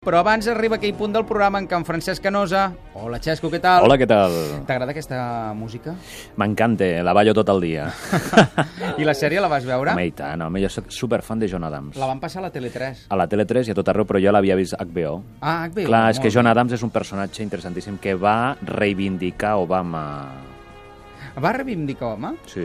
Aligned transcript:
Però 0.00 0.16
abans 0.16 0.46
arriba 0.48 0.78
aquell 0.78 0.94
punt 0.96 1.12
del 1.12 1.26
programa 1.28 1.58
en 1.60 1.66
què 1.68 1.76
en 1.76 1.82
Francesc 1.84 2.22
Canosa... 2.24 2.70
Hola, 2.96 3.18
Xesco, 3.20 3.50
què 3.52 3.58
tal? 3.60 3.84
Hola, 3.84 3.98
què 4.00 4.06
tal? 4.08 4.32
T'agrada 4.64 4.94
aquesta 4.94 5.18
música? 5.52 5.92
M'encanta, 6.40 6.88
la 7.04 7.12
ballo 7.12 7.34
tot 7.36 7.52
el 7.52 7.60
dia. 7.66 7.90
I 8.96 9.04
la 9.04 9.12
sèrie 9.12 9.44
la 9.44 9.52
vas 9.52 9.68
veure? 9.68 9.92
Home, 9.92 10.08
i 10.08 10.14
tant, 10.16 10.40
home, 10.40 10.64
jo 10.64 10.72
soc 10.72 10.88
superfan 10.88 11.44
de 11.44 11.50
John 11.52 11.68
Adams. 11.68 12.00
La 12.00 12.08
van 12.08 12.22
passar 12.24 12.40
a 12.40 12.46
la 12.46 12.52
Tele3. 12.54 13.10
A 13.12 13.20
la 13.20 13.28
Tele3 13.28 13.68
i 13.68 13.74
a 13.74 13.76
tot 13.76 13.92
arreu, 13.92 14.08
però 14.08 14.24
jo 14.24 14.32
l'havia 14.32 14.56
vist 14.56 14.72
a 14.72 14.86
HBO. 14.88 15.18
Ah, 15.44 15.66
HBO. 15.68 15.84
Clar, 15.92 16.06
és 16.14 16.24
que 16.24 16.32
John. 16.32 16.48
Adams 16.48 16.80
és 16.80 16.88
un 16.88 16.96
personatge 16.96 17.44
interessantíssim 17.44 18.00
que 18.00 18.16
va 18.16 18.54
reivindicar 18.64 19.58
Obama. 19.60 20.06
Va 21.38 21.52
reivindicar 21.54 22.14
home? 22.16 22.32
Sí, 22.50 22.64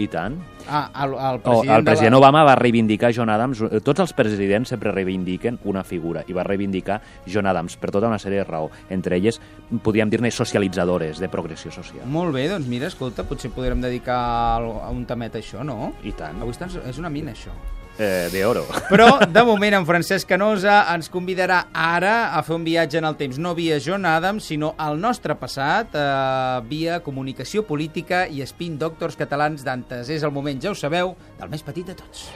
i 0.00 0.06
tant. 0.08 0.38
Ah, 0.68 0.88
el, 1.04 1.12
el 1.14 1.38
Oh, 1.38 1.42
president, 1.42 1.76
el 1.78 1.84
president 1.84 2.14
de 2.14 2.16
la... 2.16 2.18
Obama 2.22 2.44
va 2.44 2.54
reivindicar 2.56 3.12
John 3.14 3.28
Adams. 3.32 3.60
Eh, 3.68 3.80
Tots 3.84 4.00
els 4.04 4.12
presidents 4.16 4.72
sempre 4.72 4.92
reivindiquen 4.92 5.58
una 5.68 5.84
figura 5.84 6.24
i 6.28 6.36
va 6.36 6.44
reivindicar 6.46 7.00
John 7.26 7.46
Adams 7.46 7.76
per 7.76 7.90
tota 7.94 8.08
una 8.08 8.18
sèrie 8.18 8.40
de 8.42 8.48
raó. 8.48 8.70
Entre 8.90 9.16
elles, 9.16 9.40
podríem 9.82 10.10
dir-ne 10.10 10.30
socialitzadores 10.30 11.20
de 11.20 11.28
progressió 11.28 11.70
social. 11.74 12.06
Molt 12.08 12.32
bé, 12.34 12.48
doncs 12.48 12.68
mira, 12.68 12.88
escolta, 12.88 13.24
potser 13.28 13.50
podrem 13.52 13.80
dedicar 13.84 14.18
a 14.62 14.90
un 14.90 15.04
tamet 15.06 15.36
a 15.36 15.42
això, 15.42 15.64
no? 15.64 15.92
I 16.04 16.12
tant. 16.16 16.40
Avui 16.42 16.54
és 16.88 16.98
una 16.98 17.10
mina, 17.12 17.32
això. 17.36 17.52
Eh, 17.98 18.28
de 18.30 18.44
oro. 18.46 18.64
Però, 18.92 19.08
de 19.26 19.42
moment, 19.42 19.74
en 19.80 19.86
Francesc 19.86 20.28
Canosa 20.30 20.84
ens 20.94 21.10
convidarà 21.10 21.64
ara 21.74 22.30
a 22.38 22.44
fer 22.46 22.54
un 22.54 22.66
viatge 22.66 23.00
en 23.00 23.08
el 23.08 23.18
temps, 23.18 23.40
no 23.42 23.56
via 23.58 23.80
John 23.82 24.06
Adams, 24.06 24.46
sinó 24.52 24.74
al 24.78 25.00
nostre 25.02 25.34
passat, 25.34 25.98
eh, 25.98 26.60
via 26.70 27.00
comunicació 27.02 27.66
política 27.66 28.26
i 28.30 28.44
spin 28.46 28.78
doctors 28.78 29.18
catalans 29.18 29.66
d'antes. 29.66 30.14
És 30.14 30.22
el 30.22 30.30
moment, 30.30 30.62
ja 30.62 30.70
ho 30.70 30.78
sabeu, 30.78 31.16
del 31.40 31.50
més 31.50 31.66
petit 31.66 31.90
de 31.90 31.98
tots. 31.98 32.28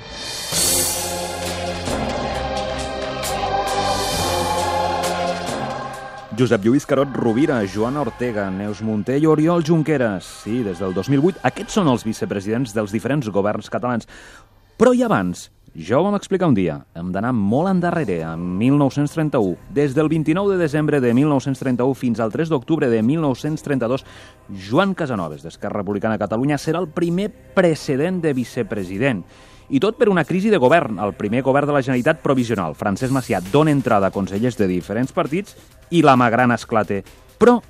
Josep 6.32 6.64
Lluís 6.64 6.86
Carot 6.88 7.10
Rovira, 7.12 7.58
Joana 7.68 8.00
Ortega, 8.00 8.46
Neus 8.50 8.80
Munté 8.82 9.18
i 9.20 9.26
Oriol 9.28 9.62
Junqueras. 9.62 10.24
Sí, 10.42 10.62
des 10.64 10.80
del 10.80 10.94
2008. 10.96 11.42
Aquests 11.44 11.76
són 11.76 11.90
els 11.92 12.06
vicepresidents 12.08 12.72
dels 12.72 12.94
diferents 12.94 13.28
governs 13.28 13.68
catalans. 13.70 14.08
Però 14.82 14.90
i 14.98 15.04
abans? 15.06 15.44
Jo 15.78 16.00
ho 16.00 16.02
vam 16.02 16.16
explicar 16.18 16.48
un 16.50 16.56
dia. 16.58 16.72
Hem 16.98 17.12
d'anar 17.14 17.30
molt 17.38 17.70
endarrere, 17.70 18.16
a 18.26 18.32
1931. 18.34 19.52
Des 19.70 19.92
del 19.94 20.08
29 20.10 20.56
de 20.56 20.58
desembre 20.58 20.98
de 20.98 21.12
1931 21.14 21.94
fins 21.94 22.18
al 22.18 22.32
3 22.34 22.50
d'octubre 22.50 22.88
de 22.90 22.98
1932, 22.98 24.02
Joan 24.66 24.96
Casanovas, 24.98 25.44
d'Esquerra 25.46 25.84
Republicana 25.84 26.16
de 26.16 26.24
Catalunya, 26.24 26.58
serà 26.58 26.82
el 26.82 26.88
primer 26.90 27.28
precedent 27.54 28.18
de 28.24 28.32
vicepresident. 28.34 29.22
I 29.70 29.78
tot 29.78 30.00
per 30.00 30.10
una 30.10 30.26
crisi 30.26 30.50
de 30.50 30.58
govern. 30.58 30.98
El 30.98 31.14
primer 31.14 31.44
govern 31.46 31.70
de 31.70 31.78
la 31.78 31.84
Generalitat 31.86 32.18
provisional, 32.26 32.74
Francesc 32.74 33.14
Macià, 33.14 33.38
dona 33.52 33.70
entrada 33.70 34.10
a 34.10 34.16
consellers 34.18 34.58
de 34.58 34.66
diferents 34.66 35.14
partits 35.14 35.54
i 35.94 36.02
la 36.02 36.18
magrana 36.18 36.58
esclate. 36.58 37.04
Però, 37.38 37.60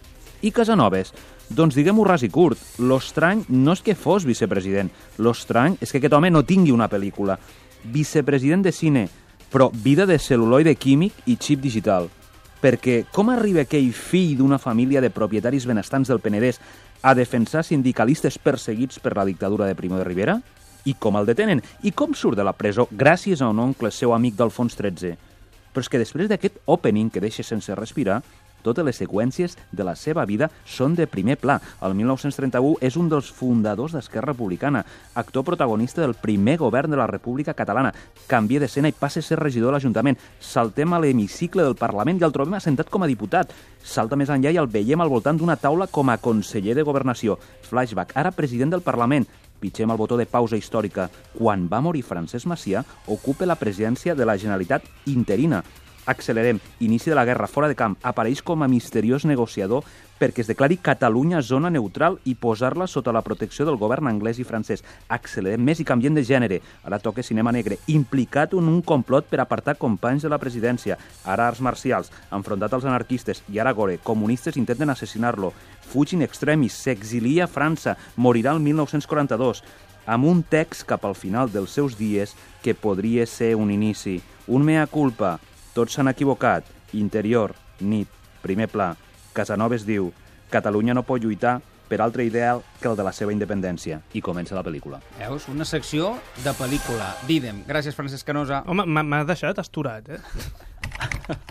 i 0.41 0.49
Casanovas? 0.49 1.13
Doncs 1.53 1.75
diguem-ho 1.77 2.05
ras 2.07 2.23
i 2.25 2.31
curt, 2.33 2.57
l'estrany 2.81 3.43
no 3.53 3.75
és 3.77 3.83
que 3.85 3.93
fos 3.99 4.25
vicepresident, 4.25 4.89
l'estrany 5.21 5.75
és 5.85 5.91
que 5.93 5.99
aquest 6.01 6.15
home 6.17 6.31
no 6.33 6.41
tingui 6.49 6.73
una 6.73 6.89
pel·lícula. 6.89 7.37
Vicepresident 7.93 8.63
de 8.65 8.73
cine, 8.73 9.03
però 9.53 9.67
vida 9.85 10.07
de 10.09 10.17
cel·luloide 10.17 10.73
químic 10.81 11.27
i 11.29 11.37
xip 11.37 11.61
digital. 11.61 12.09
Perquè 12.63 13.03
com 13.13 13.29
arriba 13.29 13.67
aquell 13.67 13.91
fill 13.93 14.39
d'una 14.39 14.57
família 14.63 15.03
de 15.05 15.11
propietaris 15.13 15.67
benestants 15.69 16.09
del 16.09 16.23
Penedès 16.25 16.61
a 17.03 17.13
defensar 17.19 17.67
sindicalistes 17.69 18.39
perseguits 18.39 19.03
per 19.03 19.13
la 19.19 19.27
dictadura 19.29 19.69
de 19.69 19.77
Primo 19.77 19.99
de 20.01 20.07
Rivera? 20.09 20.39
I 20.89 20.95
com 20.95 21.19
el 21.21 21.29
detenen? 21.29 21.61
I 21.83 21.93
com 21.93 22.15
surt 22.17 22.39
de 22.39 22.47
la 22.49 22.57
presó 22.57 22.89
gràcies 22.89 23.43
a 23.43 23.51
un 23.53 23.61
oncle 23.61 23.93
seu 23.93 24.15
amic 24.17 24.41
d'Alfons 24.41 24.79
XIII? 24.79 25.19
Però 25.73 25.85
és 25.85 25.93
que 25.93 26.01
després 26.01 26.33
d'aquest 26.33 26.63
opening 26.65 27.11
que 27.13 27.21
deixa 27.21 27.45
sense 27.45 27.77
respirar, 27.77 28.23
totes 28.63 28.87
les 28.87 28.99
seqüències 29.03 29.57
de 29.71 29.85
la 29.85 29.95
seva 29.99 30.25
vida 30.25 30.49
són 30.65 30.95
de 30.95 31.07
primer 31.07 31.37
pla. 31.43 31.59
El 31.83 31.97
1931 31.99 32.79
és 32.81 32.97
un 32.97 33.11
dels 33.13 33.31
fundadors 33.35 33.97
d'Esquerra 33.97 34.33
Republicana, 34.33 34.85
actor 35.15 35.45
protagonista 35.45 36.01
del 36.03 36.15
primer 36.15 36.57
govern 36.63 36.91
de 36.91 37.01
la 37.01 37.09
República 37.11 37.55
Catalana. 37.55 37.93
Canvia 38.27 38.63
d'escena 38.63 38.89
i 38.89 38.97
passa 38.97 39.21
a 39.21 39.27
ser 39.27 39.41
regidor 39.41 39.73
de 39.73 39.79
l'Ajuntament. 39.79 40.19
Saltem 40.41 40.93
a 40.93 41.01
l'hemicicle 41.03 41.67
del 41.67 41.77
Parlament 41.77 42.21
i 42.21 42.27
el 42.27 42.35
trobem 42.35 42.59
assentat 42.59 42.91
com 42.91 43.03
a 43.03 43.11
diputat. 43.11 43.53
Salta 43.83 44.17
més 44.17 44.31
enllà 44.31 44.53
i 44.55 44.61
el 44.61 44.71
veiem 44.71 45.01
al 45.03 45.11
voltant 45.13 45.39
d'una 45.39 45.59
taula 45.61 45.89
com 45.91 46.11
a 46.11 46.19
conseller 46.23 46.77
de 46.79 46.87
Governació. 46.87 47.39
Flashback, 47.69 48.17
ara 48.17 48.31
president 48.31 48.71
del 48.73 48.87
Parlament. 48.87 49.27
Pitgem 49.63 49.93
el 49.95 49.99
botó 49.99 50.17
de 50.19 50.27
pausa 50.27 50.59
històrica. 50.59 51.07
Quan 51.37 51.69
va 51.71 51.81
morir 51.81 52.03
Francesc 52.03 52.49
Macià, 52.51 52.83
ocupa 53.07 53.47
la 53.47 53.59
presidència 53.61 54.17
de 54.19 54.27
la 54.27 54.35
Generalitat 54.37 54.89
interina. 55.07 55.63
Accelerem. 56.05 56.59
Inici 56.81 57.11
de 57.11 57.15
la 57.15 57.25
guerra 57.25 57.47
fora 57.47 57.69
de 57.69 57.77
camp. 57.79 57.97
Apareix 58.03 58.43
com 58.43 58.63
a 58.63 58.69
misteriós 58.69 59.25
negociador 59.25 59.85
perquè 60.19 60.43
es 60.43 60.49
declari 60.51 60.77
Catalunya 60.79 61.41
zona 61.43 61.71
neutral 61.71 62.19
i 62.25 62.37
posar-la 62.39 62.87
sota 62.87 63.13
la 63.15 63.25
protecció 63.27 63.67
del 63.67 63.79
govern 63.79 64.07
anglès 64.07 64.39
i 64.39 64.47
francès. 64.47 64.85
Accelerem 65.11 65.63
més 65.63 65.81
i 65.83 65.87
canviem 65.87 66.15
de 66.15 66.23
gènere. 66.27 66.61
Ara 66.87 66.99
toca 67.03 67.23
cinema 67.27 67.53
negre. 67.55 67.79
Implicat 67.91 68.55
en 68.55 68.71
un 68.71 68.83
complot 68.83 69.27
per 69.31 69.41
apartar 69.43 69.77
companys 69.79 70.23
de 70.23 70.31
la 70.31 70.39
presidència. 70.43 70.99
Ara 71.25 71.47
arts 71.51 71.63
marcials. 71.63 72.11
Enfrontat 72.31 72.75
als 72.75 72.87
anarquistes. 72.87 73.43
I 73.51 73.59
ara 73.59 73.75
gore. 73.75 73.99
Comunistes 74.03 74.59
intenten 74.59 74.91
assassinar-lo. 74.91 75.53
Fuig 75.93 76.15
in 76.15 76.23
extremis. 76.23 76.79
S'exilia 76.83 77.47
a 77.47 77.51
França. 77.51 77.97
Morirà 78.17 78.55
el 78.55 78.63
1942 78.63 79.63
amb 80.07 80.27
un 80.27 80.43
text 80.43 80.83
cap 80.83 81.05
al 81.07 81.15
final 81.15 81.51
dels 81.53 81.71
seus 81.71 81.95
dies 81.95 82.35
que 82.63 82.75
podria 82.75 83.27
ser 83.27 83.55
un 83.55 83.71
inici. 83.71 84.21
Un 84.47 84.65
mea 84.67 84.87
culpa. 84.91 85.39
Tots 85.75 85.95
s'han 85.97 86.09
equivocat. 86.09 86.65
Interior, 86.93 87.55
nit, 87.81 88.09
primer 88.43 88.69
pla. 88.69 88.91
Casanovas 89.33 89.87
diu 89.89 90.11
Catalunya 90.53 90.93
no 90.93 91.03
pot 91.09 91.23
lluitar 91.25 91.63
per 91.89 92.01
altre 92.05 92.25
ideal 92.25 92.61
que 92.81 92.89
el 92.89 92.97
de 92.97 93.05
la 93.05 93.13
seva 93.13 93.33
independència. 93.33 94.03
I 94.13 94.21
comença 94.21 94.55
la 94.55 94.63
pel·lícula. 94.65 95.01
Veus? 95.19 95.47
Una 95.49 95.65
secció 95.65 96.19
de 96.45 96.53
pel·lícula. 96.57 97.15
Dídem. 97.29 97.65
Gràcies, 97.69 97.97
Francesc 97.97 98.27
Canosa. 98.27 98.63
Home, 98.67 98.85
m'ha- 98.87 99.03
m'ha 99.03 99.25
deixat 99.25 99.59
asturat, 99.59 100.09
eh? 100.09 100.21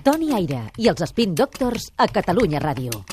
Toni 0.03 0.31
Aire 0.33 0.63
i 0.77 0.87
els 0.91 1.01
Spin 1.09 1.33
Doctors 1.35 1.91
a 1.97 2.07
Catalunya 2.07 2.59
Ràdio. 2.61 3.03